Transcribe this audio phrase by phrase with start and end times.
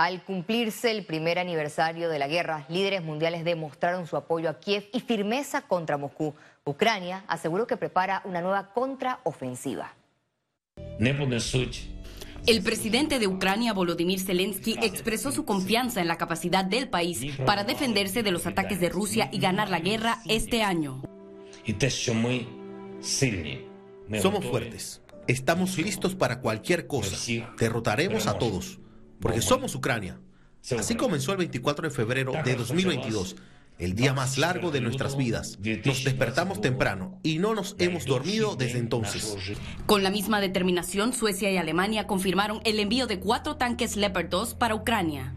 [0.00, 4.88] Al cumplirse el primer aniversario de la guerra, líderes mundiales demostraron su apoyo a Kiev
[4.94, 6.34] y firmeza contra Moscú.
[6.64, 9.94] Ucrania aseguró que prepara una nueva contraofensiva.
[12.46, 17.64] El presidente de Ucrania, Volodymyr Zelensky, expresó su confianza en la capacidad del país para
[17.64, 21.02] defenderse de los ataques de Rusia y ganar la guerra este año.
[24.22, 25.02] Somos fuertes.
[25.26, 27.18] Estamos listos para cualquier cosa.
[27.58, 28.79] Derrotaremos a todos
[29.20, 30.18] porque somos Ucrania.
[30.78, 33.36] Así comenzó el 24 de febrero de 2022,
[33.78, 35.58] el día más largo de nuestras vidas.
[35.84, 39.36] Nos despertamos temprano y no nos hemos dormido desde entonces.
[39.86, 44.54] Con la misma determinación, Suecia y Alemania confirmaron el envío de cuatro tanques Leopard 2
[44.54, 45.34] para Ucrania.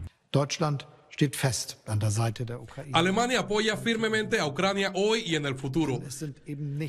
[2.91, 6.02] Alemania apoya firmemente a Ucrania hoy y en el futuro.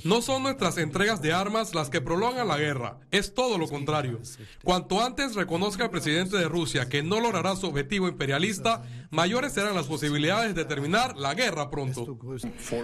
[0.05, 4.21] No son nuestras entregas de armas las que prolongan la guerra, es todo lo contrario.
[4.63, 9.75] Cuanto antes reconozca el presidente de Rusia que no logrará su objetivo imperialista, mayores serán
[9.75, 12.19] las posibilidades de terminar la guerra pronto.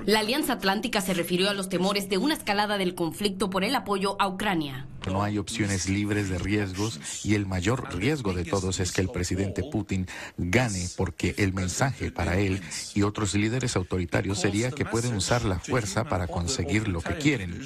[0.07, 3.75] La Alianza Atlántica se refirió a los temores de una escalada del conflicto por el
[3.75, 4.87] apoyo a Ucrania.
[5.07, 9.09] No hay opciones libres de riesgos y el mayor riesgo de todos es que el
[9.09, 10.07] presidente Putin
[10.37, 12.61] gane porque el mensaje para él
[12.95, 17.61] y otros líderes autoritarios sería que pueden usar la fuerza para conseguir lo que quieren.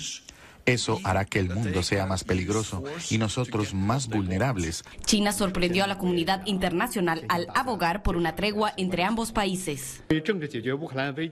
[0.66, 4.82] Eso hará que el mundo sea más peligroso y nosotros más vulnerables.
[5.04, 10.02] China sorprendió a la comunidad internacional al abogar por una tregua entre ambos países.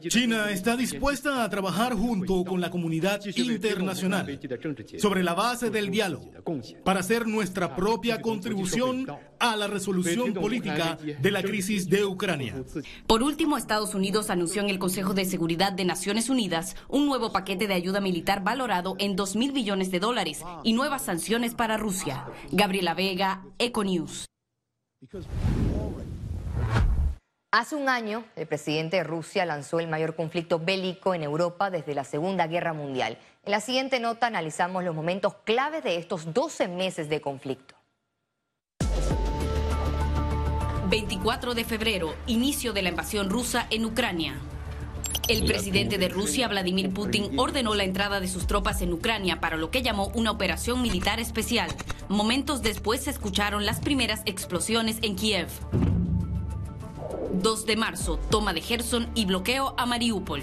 [0.08, 4.38] China está dispuesta a trabajar junto con la comunidad internacional
[4.98, 6.30] sobre la base del diálogo
[6.84, 9.06] para hacer nuestra propia contribución
[9.38, 12.62] a la resolución política de la crisis de Ucrania.
[13.06, 17.32] Por último, Estados Unidos anunció en el Consejo de Seguridad de Naciones Unidas un nuevo
[17.32, 21.76] paquete de ayuda militar valorado en 2 mil millones de dólares y nuevas sanciones para
[21.76, 22.26] Rusia.
[22.50, 24.26] Gabriela Vega, Econews.
[27.52, 31.94] Hace un año, el presidente de Rusia lanzó el mayor conflicto bélico en Europa desde
[31.94, 33.16] la Segunda Guerra Mundial.
[33.44, 37.76] En la siguiente nota analizamos los momentos clave de estos 12 meses de conflicto.
[40.90, 44.34] 24 de febrero, inicio de la invasión rusa en Ucrania.
[45.32, 49.56] El presidente de Rusia, Vladimir Putin, ordenó la entrada de sus tropas en Ucrania para
[49.56, 51.70] lo que llamó una operación militar especial.
[52.10, 55.48] Momentos después se escucharon las primeras explosiones en Kiev.
[57.32, 60.42] 2 de marzo, toma de Gerson y bloqueo a Mariupol.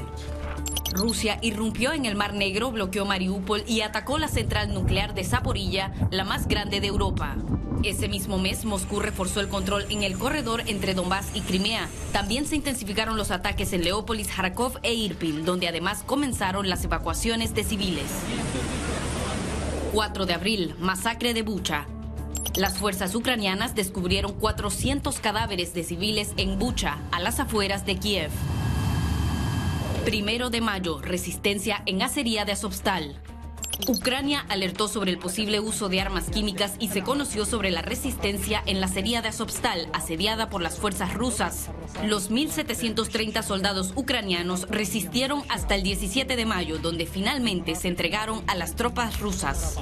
[0.91, 5.93] Rusia irrumpió en el Mar Negro, bloqueó Mariupol y atacó la central nuclear de Zaporilla,
[6.09, 7.37] la más grande de Europa.
[7.83, 11.87] Ese mismo mes, Moscú reforzó el control en el corredor entre Donbass y Crimea.
[12.11, 17.55] También se intensificaron los ataques en Leópolis, Kharkov e Irpin, donde además comenzaron las evacuaciones
[17.55, 18.11] de civiles.
[19.93, 21.87] 4 de abril, masacre de Bucha.
[22.55, 28.31] Las fuerzas ucranianas descubrieron 400 cadáveres de civiles en Bucha, a las afueras de Kiev.
[30.03, 33.21] Primero de mayo, resistencia en acería de Azovstal.
[33.87, 38.61] Ucrania alertó sobre el posible uso de armas químicas y se conoció sobre la resistencia
[38.65, 41.69] en la acería de Azovstal, asediada por las fuerzas rusas.
[42.05, 48.55] Los 1.730 soldados ucranianos resistieron hasta el 17 de mayo, donde finalmente se entregaron a
[48.55, 49.77] las tropas rusas.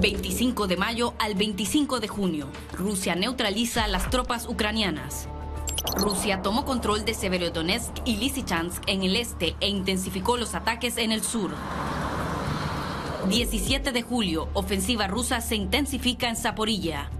[0.00, 5.28] 25 de mayo al 25 de junio, Rusia neutraliza a las tropas ucranianas.
[5.96, 11.12] Rusia tomó control de Severodonetsk y Lysychansk en el este e intensificó los ataques en
[11.12, 11.50] el sur.
[13.28, 17.10] 17 de julio, ofensiva rusa se intensifica en Zaporilla.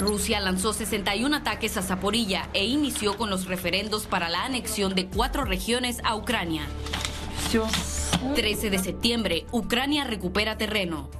[0.00, 5.06] Rusia lanzó 61 ataques a Zaporilla e inició con los referendos para la anexión de
[5.06, 6.62] cuatro regiones a Ucrania.
[8.34, 11.10] 13 de septiembre, Ucrania recupera terreno.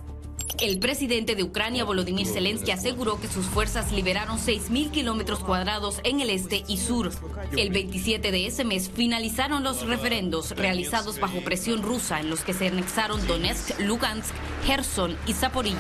[0.61, 6.21] El presidente de Ucrania, Volodymyr Zelensky, aseguró que sus fuerzas liberaron 6.000 kilómetros cuadrados en
[6.21, 7.11] el este y sur.
[7.57, 12.55] El 27 de ese mes finalizaron los referendos realizados bajo presión rusa en los que
[12.55, 14.35] se anexaron Donetsk, Lugansk,
[14.65, 15.79] Gerson y Zaporilla.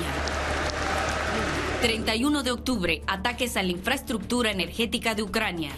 [1.80, 5.70] 31 de octubre, ataques a la infraestructura energética de Ucrania.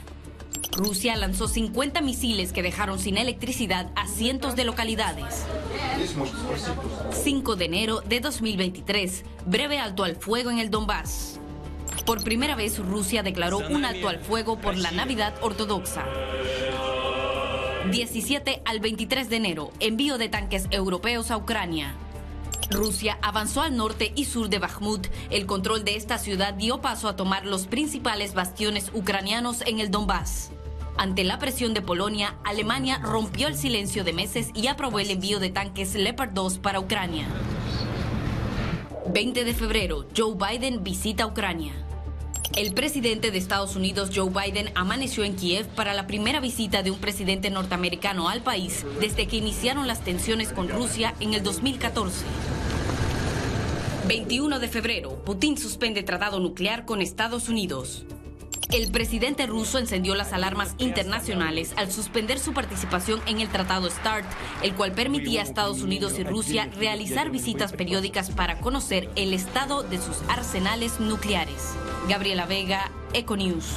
[0.77, 5.47] Rusia lanzó 50 misiles que dejaron sin electricidad a cientos de localidades.
[7.13, 11.41] 5 de enero de 2023, breve alto al fuego en el Donbass.
[12.05, 16.05] Por primera vez Rusia declaró un alto al fuego por la Navidad ortodoxa.
[17.91, 21.95] 17 al 23 de enero, envío de tanques europeos a Ucrania.
[22.71, 25.07] Rusia avanzó al norte y sur de Bakhmut.
[25.31, 29.91] El control de esta ciudad dio paso a tomar los principales bastiones ucranianos en el
[29.91, 30.51] Donbass.
[30.99, 35.39] Ante la presión de Polonia, Alemania rompió el silencio de meses y aprobó el envío
[35.41, 37.27] de tanques Leopard 2 para Ucrania.
[39.13, 41.75] 20 de febrero, Joe Biden visita Ucrania.
[42.57, 46.91] El presidente de Estados Unidos, Joe Biden, amaneció en Kiev para la primera visita de
[46.91, 52.25] un presidente norteamericano al país desde que iniciaron las tensiones con Rusia en el 2014.
[54.09, 58.07] 21 de febrero, Putin suspende tratado nuclear con Estados Unidos.
[58.71, 64.27] El presidente ruso encendió las alarmas internacionales al suspender su participación en el Tratado START,
[64.63, 69.85] el cual permitía a Estados Unidos y Rusia realizar visitas periódicas para conocer el estado
[69.85, 71.75] de sus arsenales nucleares.
[72.09, 73.73] Gabriela Vega, Econews.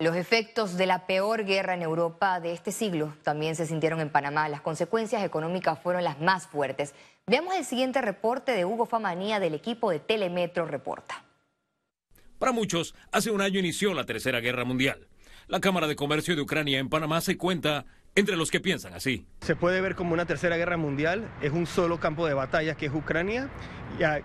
[0.00, 4.10] Los efectos de la peor guerra en Europa de este siglo también se sintieron en
[4.10, 4.48] Panamá.
[4.48, 6.94] Las consecuencias económicas fueron las más fuertes.
[7.28, 11.26] Veamos el siguiente reporte de Hugo Famanía del equipo de Telemetro Reporta.
[12.38, 15.08] Para muchos, hace un año inició la Tercera Guerra Mundial.
[15.46, 17.84] La Cámara de Comercio de Ucrania en Panamá se cuenta
[18.14, 19.26] entre los que piensan así.
[19.42, 22.86] Se puede ver como una tercera guerra mundial, es un solo campo de batalla que
[22.86, 23.50] es Ucrania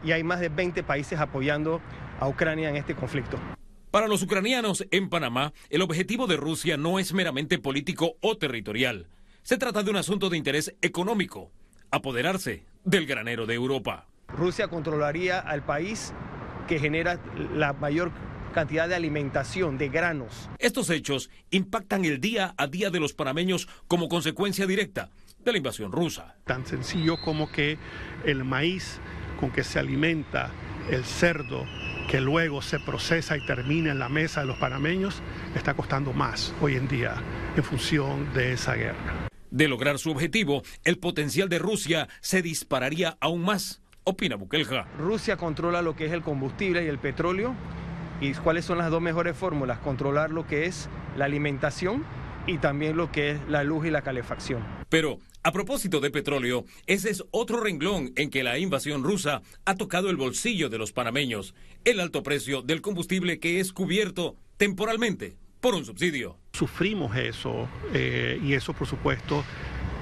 [0.02, 1.82] y hay más de 20 países apoyando
[2.22, 3.38] a Ucrania en este conflicto.
[3.92, 9.10] Para los ucranianos en Panamá, el objetivo de Rusia no es meramente político o territorial.
[9.42, 11.52] Se trata de un asunto de interés económico,
[11.92, 14.08] apoderarse del granero de Europa.
[14.28, 16.14] Rusia controlaría al país
[16.68, 17.20] que genera
[17.56, 18.12] la mayor
[18.54, 20.50] cantidad de alimentación, de granos.
[20.60, 25.10] Estos hechos impactan el día a día de los panameños como consecuencia directa
[25.40, 26.36] de la invasión rusa.
[26.46, 27.78] Tan sencillo como que
[28.26, 29.00] el maíz
[29.40, 30.52] con que se alimenta
[30.90, 31.66] el cerdo
[32.10, 35.22] que luego se procesa y termina en la mesa de los panameños,
[35.56, 37.16] está costando más hoy en día
[37.56, 39.23] en función de esa guerra.
[39.54, 44.88] De lograr su objetivo, el potencial de Rusia se dispararía aún más, opina Bukelja.
[44.98, 47.54] Rusia controla lo que es el combustible y el petróleo.
[48.20, 49.78] ¿Y cuáles son las dos mejores fórmulas?
[49.78, 52.04] Controlar lo que es la alimentación
[52.48, 54.64] y también lo que es la luz y la calefacción.
[54.90, 59.76] Pero a propósito de petróleo, ese es otro renglón en que la invasión rusa ha
[59.76, 61.54] tocado el bolsillo de los panameños,
[61.86, 66.36] el alto precio del combustible que es cubierto temporalmente por un subsidio.
[66.52, 69.46] Sufrimos eso eh, y eso por supuesto,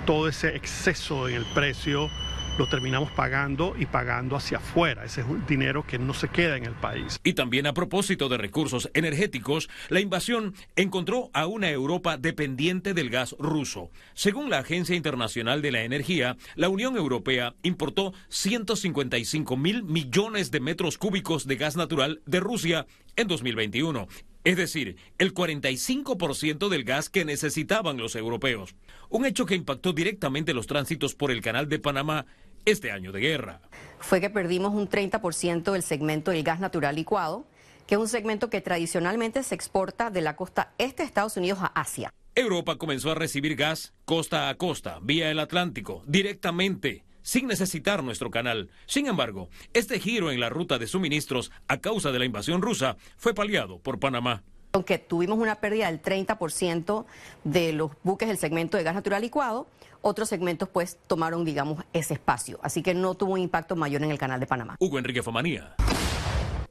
[0.07, 2.09] todo ese exceso en el precio
[2.57, 5.05] lo terminamos pagando y pagando hacia afuera.
[5.05, 7.19] Ese es un dinero que no se queda en el país.
[7.23, 13.11] Y también a propósito de recursos energéticos, la invasión encontró a una Europa dependiente del
[13.11, 13.91] gas ruso.
[14.15, 20.59] Según la Agencia Internacional de la Energía, la Unión Europea importó 155 mil millones de
[20.59, 24.07] metros cúbicos de gas natural de Rusia en 2021
[24.43, 28.75] es decir, el 45% del gas que necesitaban los europeos,
[29.09, 32.25] un hecho que impactó directamente los tránsitos por el canal de Panamá
[32.65, 33.61] este año de guerra.
[33.99, 37.45] Fue que perdimos un 30% del segmento del gas natural licuado,
[37.87, 41.59] que es un segmento que tradicionalmente se exporta de la costa este de Estados Unidos
[41.61, 42.13] a Asia.
[42.33, 48.31] Europa comenzó a recibir gas costa a costa, vía el Atlántico, directamente, sin necesitar nuestro
[48.31, 48.69] canal.
[48.85, 52.97] Sin embargo, este giro en la ruta de suministros a causa de la invasión rusa
[53.17, 54.43] fue paliado por Panamá.
[54.73, 57.05] Aunque tuvimos una pérdida del 30%
[57.43, 59.67] de los buques del segmento de gas natural licuado,
[60.01, 62.59] otros segmentos pues tomaron, digamos, ese espacio.
[62.63, 64.77] Así que no tuvo un impacto mayor en el canal de Panamá.
[64.79, 65.75] Hugo Enrique Fomanía,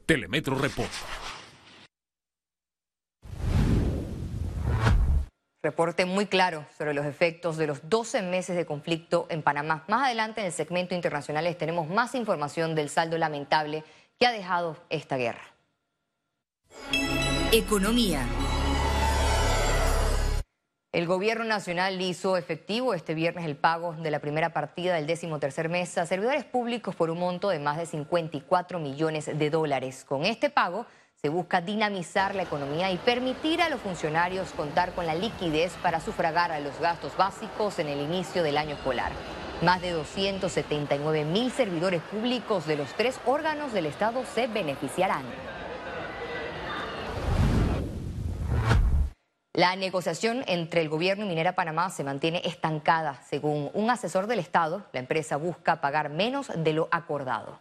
[0.05, 0.89] Telemetro Report.
[5.63, 9.83] Reporte muy claro sobre los efectos de los 12 meses de conflicto en Panamá.
[9.87, 13.83] Más adelante en el segmento internacional tenemos más información del saldo lamentable
[14.17, 15.53] que ha dejado esta guerra.
[17.51, 18.25] Economía.
[20.91, 25.37] El gobierno nacional hizo efectivo este viernes el pago de la primera partida del décimo
[25.37, 30.05] tercer mes a servidores públicos por un monto de más de 54 millones de dólares.
[30.05, 30.87] Con este pago
[31.23, 35.99] se busca dinamizar la economía y permitir a los funcionarios contar con la liquidez para
[35.99, 39.11] sufragar a los gastos básicos en el inicio del año escolar.
[39.61, 45.21] Más de 279 mil servidores públicos de los tres órganos del Estado se beneficiarán.
[49.53, 53.21] La negociación entre el gobierno y Minera Panamá se mantiene estancada.
[53.29, 57.59] Según un asesor del Estado, la empresa busca pagar menos de lo acordado.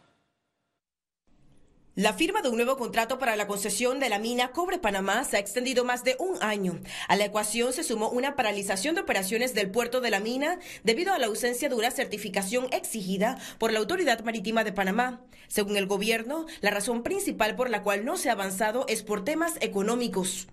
[2.01, 5.37] La firma de un nuevo contrato para la concesión de la mina Cobre Panamá se
[5.37, 6.81] ha extendido más de un año.
[7.09, 11.13] A la ecuación se sumó una paralización de operaciones del puerto de la mina debido
[11.13, 15.21] a la ausencia de una certificación exigida por la Autoridad Marítima de Panamá.
[15.47, 19.23] Según el gobierno, la razón principal por la cual no se ha avanzado es por
[19.23, 20.49] temas económicos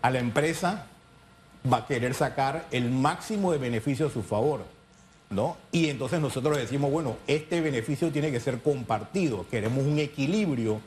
[0.00, 0.86] a la empresa
[1.70, 4.64] va a querer sacar el máximo de beneficio a su favor,
[5.30, 5.56] ¿no?
[5.72, 10.80] Y entonces nosotros decimos, bueno, este beneficio tiene que ser compartido, queremos un equilibrio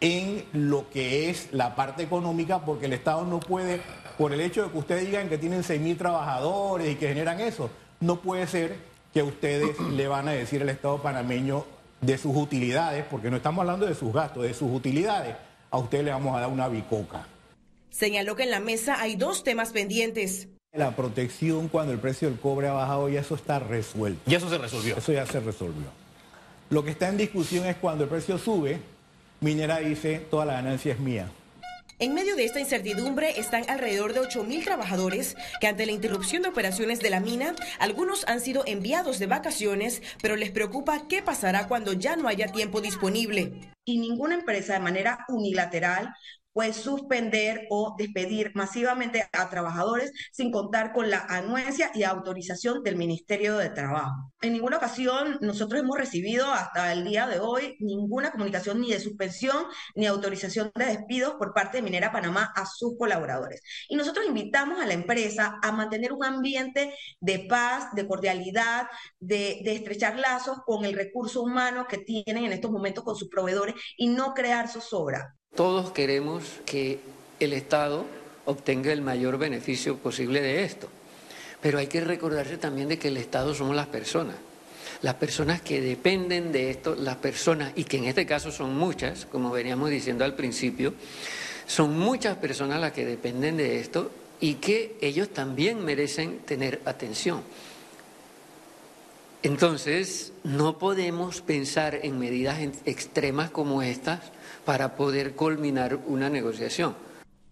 [0.00, 3.80] en lo que es la parte económica, porque el Estado no puede,
[4.18, 7.70] por el hecho de que ustedes digan que tienen 6.000 trabajadores y que generan eso,
[8.00, 8.76] no puede ser
[9.14, 11.64] que ustedes le van a decir al Estado panameño
[12.00, 15.36] de sus utilidades, porque no estamos hablando de sus gastos, de sus utilidades.
[15.70, 17.26] A ustedes le vamos a dar una bicoca.
[17.90, 20.48] Señaló que en la mesa hay dos temas pendientes.
[20.74, 24.22] La protección cuando el precio del cobre ha bajado ya eso está resuelto.
[24.30, 24.96] Y eso se resolvió.
[24.96, 25.84] Eso ya se resolvió.
[26.70, 28.80] Lo que está en discusión es cuando el precio sube,
[29.40, 31.30] Minera dice, toda la ganancia es mía.
[31.98, 36.48] En medio de esta incertidumbre están alrededor de 8.000 trabajadores que ante la interrupción de
[36.48, 41.68] operaciones de la mina, algunos han sido enviados de vacaciones, pero les preocupa qué pasará
[41.68, 43.52] cuando ya no haya tiempo disponible.
[43.84, 46.14] Y ninguna empresa de manera unilateral
[46.52, 52.96] puede suspender o despedir masivamente a trabajadores sin contar con la anuencia y autorización del
[52.96, 54.32] Ministerio de Trabajo.
[54.40, 59.00] En ninguna ocasión nosotros hemos recibido hasta el día de hoy ninguna comunicación ni de
[59.00, 63.62] suspensión ni autorización de despidos por parte de Minera Panamá a sus colaboradores.
[63.88, 69.60] Y nosotros invitamos a la empresa a mantener un ambiente de paz, de cordialidad, de,
[69.64, 73.74] de estrechar lazos con el recurso humano que tienen en estos momentos con sus proveedores
[73.96, 75.36] y no crear zozobra.
[75.54, 77.00] Todos queremos que
[77.38, 78.06] el Estado
[78.46, 80.88] obtenga el mayor beneficio posible de esto,
[81.60, 84.36] pero hay que recordarse también de que el Estado somos las personas.
[85.02, 89.26] Las personas que dependen de esto, las personas, y que en este caso son muchas,
[89.26, 90.94] como veníamos diciendo al principio,
[91.66, 97.42] son muchas personas las que dependen de esto y que ellos también merecen tener atención.
[99.42, 104.20] Entonces, no podemos pensar en medidas extremas como estas
[104.64, 106.94] para poder culminar una negociación.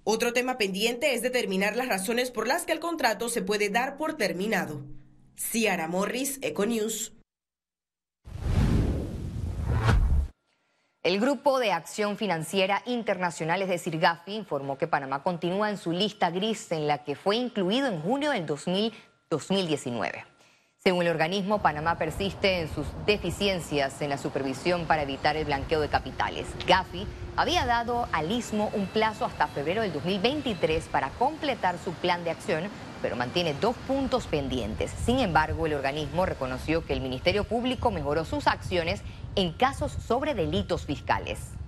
[0.05, 3.97] Otro tema pendiente es determinar las razones por las que el contrato se puede dar
[3.97, 4.81] por terminado.
[5.37, 7.12] Ciara Morris, Econews.
[11.02, 15.93] El Grupo de Acción Financiera Internacional, es decir, GAFI, informó que Panamá continúa en su
[15.93, 20.25] lista gris en la que fue incluido en junio del 2019.
[20.82, 25.78] Según el organismo, Panamá persiste en sus deficiencias en la supervisión para evitar el blanqueo
[25.82, 26.46] de capitales.
[26.66, 27.06] Gafi
[27.37, 32.30] había dado al Istmo un plazo hasta febrero del 2023 para completar su plan de
[32.30, 32.64] acción,
[33.02, 34.90] pero mantiene dos puntos pendientes.
[35.04, 39.02] Sin embargo, el organismo reconoció que el Ministerio Público mejoró sus acciones
[39.37, 41.60] en casos sobre delitos fiscales.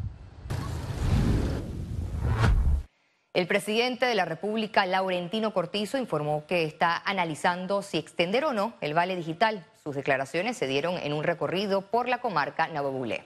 [3.35, 8.75] El presidente de la República, Laurentino Cortizo, informó que está analizando si extender o no
[8.83, 9.65] el vale digital.
[9.83, 13.25] Sus declaraciones se dieron en un recorrido por la comarca Navabulé.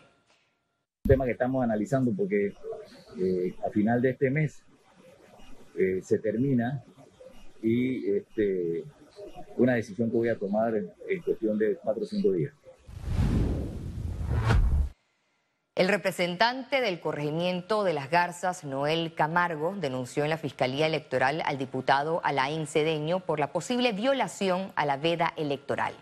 [1.07, 2.55] Un tema que estamos analizando porque
[3.19, 4.63] eh, a final de este mes
[5.77, 6.85] eh, se termina
[7.61, 8.85] y este,
[9.57, 12.55] una decisión que voy a tomar en cuestión de cuatro o cinco días.
[15.76, 21.59] El representante del corregimiento de las Garzas, Noel Camargo, denunció en la Fiscalía Electoral al
[21.59, 25.92] diputado Alain Cedeño por la posible violación a la veda electoral.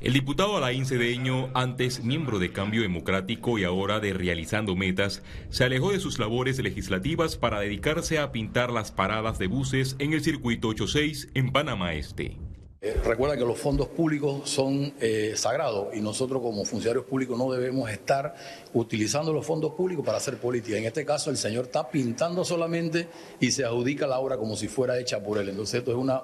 [0.00, 5.64] El diputado Alain Cedeño, antes miembro de Cambio Democrático y ahora de Realizando Metas, se
[5.64, 10.22] alejó de sus labores legislativas para dedicarse a pintar las paradas de buses en el
[10.22, 12.36] circuito 86 en Panamá Este.
[12.84, 17.48] Eh, recuerda que los fondos públicos son eh, sagrados y nosotros como funcionarios públicos no
[17.52, 18.34] debemos estar
[18.72, 20.78] utilizando los fondos públicos para hacer política.
[20.78, 23.06] En este caso el señor está pintando solamente
[23.38, 25.50] y se adjudica la obra como si fuera hecha por él.
[25.50, 26.22] Entonces esto es una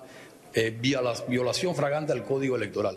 [0.52, 0.76] eh,
[1.28, 2.96] violación fragante al código electoral.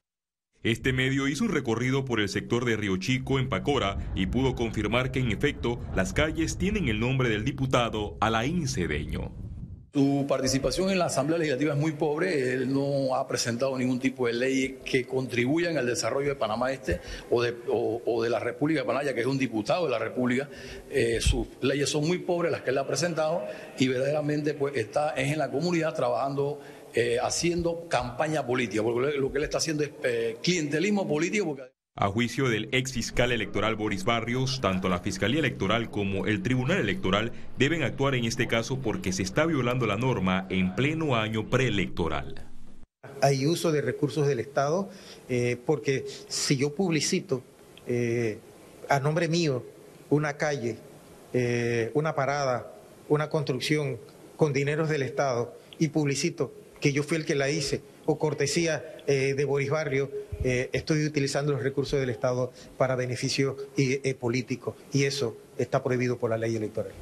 [0.63, 4.55] Este medio hizo un recorrido por el sector de Río Chico en Pacora y pudo
[4.55, 9.50] confirmar que en efecto las calles tienen el nombre del diputado Alain Cedeño.
[9.93, 12.53] Su participación en la Asamblea Legislativa es muy pobre.
[12.53, 17.01] Él no ha presentado ningún tipo de ley que contribuyan al desarrollo de Panamá Este
[17.29, 19.99] o de, o, de la República de Panamá, ya que es un diputado de la
[19.99, 20.49] República.
[20.89, 23.43] Eh, sus leyes son muy pobres, las que él ha presentado,
[23.77, 26.61] y verdaderamente pues, está es en la comunidad trabajando,
[26.93, 31.47] eh, haciendo campaña política, porque lo que él está haciendo es eh, clientelismo político.
[31.47, 31.80] Porque...
[32.01, 36.79] A juicio del ex fiscal electoral Boris Barrios, tanto la Fiscalía Electoral como el Tribunal
[36.79, 41.47] Electoral deben actuar en este caso porque se está violando la norma en pleno año
[41.47, 42.49] preelectoral.
[43.21, 44.89] Hay uso de recursos del Estado
[45.29, 47.43] eh, porque si yo publicito
[47.85, 48.39] eh,
[48.89, 49.63] a nombre mío
[50.09, 50.77] una calle,
[51.33, 52.73] eh, una parada,
[53.09, 53.99] una construcción
[54.37, 58.83] con dineros del Estado y publicito que yo fui el que la hice o cortesía
[59.07, 60.09] de Boris Barrio,
[60.43, 66.17] eh, estoy utilizando los recursos del Estado para beneficio eh, político y eso está prohibido
[66.17, 66.93] por la ley electoral.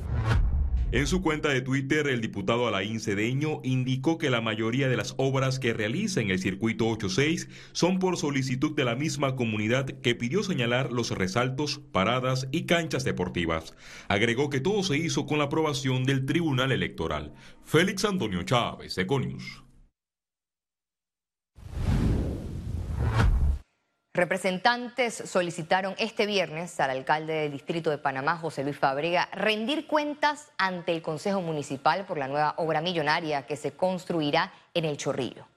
[0.92, 5.14] En su cuenta de Twitter, el diputado Alain Cedeño indicó que la mayoría de las
[5.18, 10.16] obras que realiza en el circuito 86 son por solicitud de la misma comunidad que
[10.16, 13.76] pidió señalar los resaltos, paradas y canchas deportivas.
[14.08, 17.36] Agregó que todo se hizo con la aprobación del Tribunal Electoral.
[17.64, 19.69] Félix Antonio Chávez, Econius.
[24.20, 30.50] Representantes solicitaron este viernes al alcalde del Distrito de Panamá, José Luis Fabrega, rendir cuentas
[30.58, 35.48] ante el Consejo Municipal por la nueva obra millonaria que se construirá en el Chorrillo.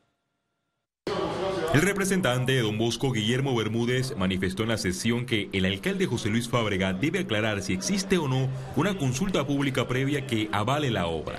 [1.75, 6.29] El representante de Don Bosco, Guillermo Bermúdez, manifestó en la sesión que el alcalde José
[6.29, 11.09] Luis Fábrega debe aclarar si existe o no una consulta pública previa que avale la
[11.09, 11.37] obra.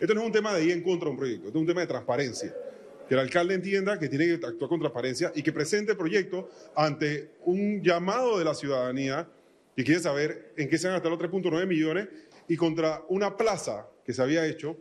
[0.00, 1.66] Esto no es un tema de ir en contra de un proyecto, esto es un
[1.66, 2.54] tema de transparencia.
[3.10, 6.48] Que el alcalde entienda que tiene que actuar con transparencia y que presente el proyecto
[6.76, 9.28] ante un llamado de la ciudadanía
[9.74, 12.06] que quiere saber en qué se van a gastar los 3.9 millones
[12.46, 14.76] y contra una plaza que se había hecho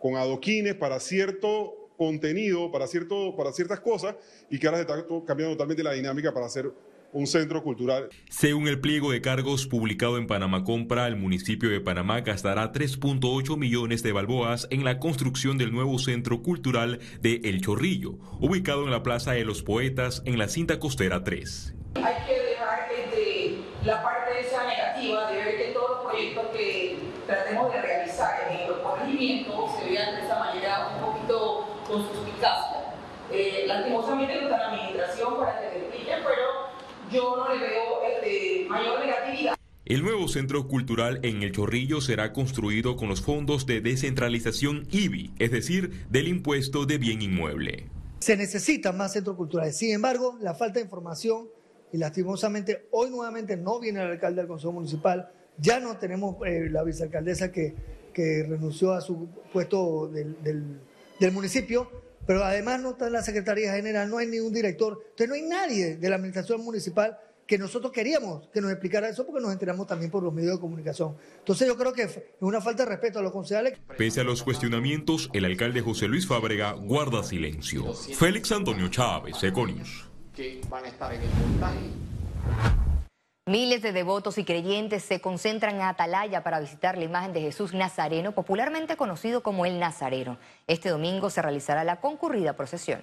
[0.00, 4.16] con adoquines para cierto contenido para, cierto, para ciertas cosas
[4.48, 6.72] y que ahora se está cambiando totalmente la dinámica para hacer
[7.12, 8.08] un centro cultural.
[8.28, 13.56] Según el pliego de cargos publicado en Panamá Compra, el municipio de Panamá gastará 3.8
[13.56, 18.90] millones de balboas en la construcción del nuevo centro cultural de El Chorrillo, ubicado en
[18.90, 21.74] la Plaza de los Poetas en la cinta costera 3.
[21.96, 26.98] Hay que dejar de la parte esa negativa de ver que todos los proyectos que
[27.26, 32.94] tratemos de realizar en los corregimientos se vean de esa manera un poquito con suspicacia.
[33.32, 36.66] Eh, lastimosamente no está la administración para que desbrillen, pero
[37.12, 39.54] yo no le veo este, mayor negatividad.
[39.84, 45.32] El nuevo centro cultural en El Chorrillo será construido con los fondos de descentralización IBI,
[45.38, 47.88] es decir, del impuesto de bien inmueble.
[48.18, 49.76] Se necesitan más centros culturales.
[49.76, 51.48] Sin embargo, la falta de información
[51.92, 55.30] y lastimosamente hoy nuevamente no viene el alcalde del Consejo Municipal.
[55.58, 57.74] Ya no tenemos eh, la vicealcaldesa que,
[58.12, 60.80] que renunció a su puesto del, del
[61.18, 61.90] del municipio,
[62.26, 65.42] pero además no está en la Secretaría General, no hay ningún director, entonces no hay
[65.42, 69.86] nadie de la Administración Municipal que nosotros queríamos que nos explicara eso porque nos enteramos
[69.86, 71.16] también por los medios de comunicación.
[71.38, 73.78] Entonces yo creo que es una falta de respeto a los concejales.
[73.96, 77.94] Pese a los cuestionamientos, el alcalde José Luis Fábrega guarda silencio.
[77.94, 80.08] Félix Antonio Chávez, Econius.
[80.34, 82.85] Que van a estar en el
[83.48, 87.74] Miles de devotos y creyentes se concentran en Atalaya para visitar la imagen de Jesús
[87.74, 90.36] Nazareno, popularmente conocido como el Nazareno.
[90.66, 93.02] Este domingo se realizará la concurrida procesión.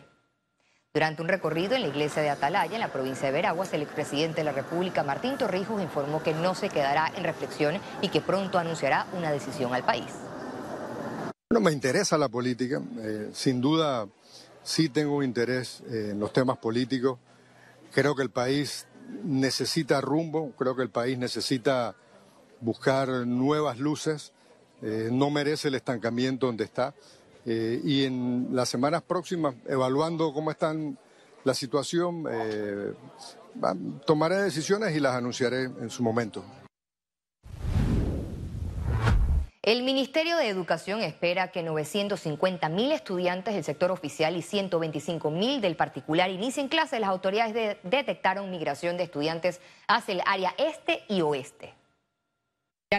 [0.94, 4.42] Durante un recorrido en la iglesia de Atalaya, en la provincia de Veraguas, el expresidente
[4.42, 8.60] de la República, Martín Torrijos, informó que no se quedará en reflexión y que pronto
[8.60, 10.12] anunciará una decisión al país.
[11.52, 14.10] No me interesa la política, eh, sin duda
[14.62, 17.18] sí tengo interés eh, en los temas políticos.
[17.94, 18.88] Creo que el país
[19.24, 21.96] necesita rumbo, creo que el país necesita
[22.62, 24.34] buscar nuevas luces,
[24.82, 26.94] eh, no merece el estancamiento donde está.
[27.46, 30.74] Eh, y en las semanas próximas, evaluando cómo está
[31.44, 32.94] la situación, eh,
[34.06, 36.44] tomaré decisiones y las anunciaré en su momento.
[39.64, 45.62] El Ministerio de Educación espera que 950 mil estudiantes del sector oficial y 125 mil
[45.62, 47.00] del particular inicien clases.
[47.00, 51.74] Las autoridades detectaron migración de estudiantes hacia el área este y oeste.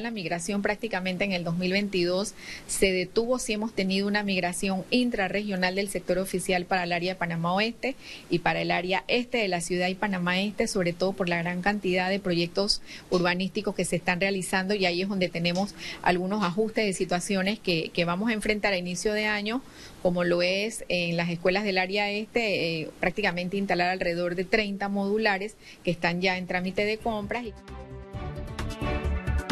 [0.00, 2.34] La migración prácticamente en el 2022
[2.66, 7.18] se detuvo si hemos tenido una migración intrarregional del sector oficial para el área de
[7.18, 7.94] Panamá Oeste
[8.28, 11.38] y para el área este de la ciudad y Panamá Este, sobre todo por la
[11.38, 16.42] gran cantidad de proyectos urbanísticos que se están realizando y ahí es donde tenemos algunos
[16.42, 19.62] ajustes de situaciones que, vamos a enfrentar a inicio de año,
[20.02, 24.88] como lo es en las escuelas del área este, eh, prácticamente instalar alrededor de 30
[24.88, 27.46] modulares que están ya en trámite de compras.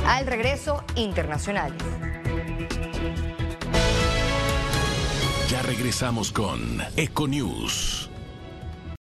[0.06, 1.82] Al regreso, internacionales.
[5.48, 8.11] Ya regresamos con Econews.